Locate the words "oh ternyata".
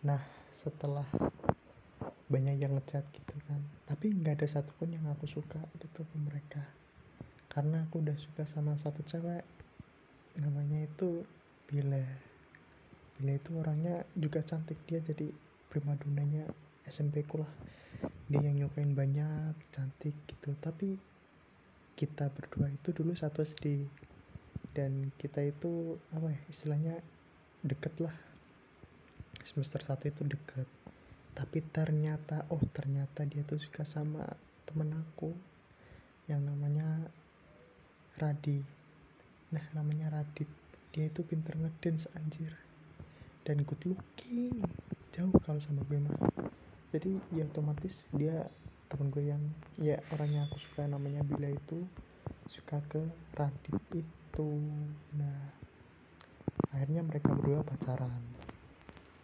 32.50-33.22